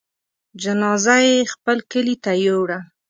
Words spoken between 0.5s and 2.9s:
جنازه يې خپل کلي ته يووړه.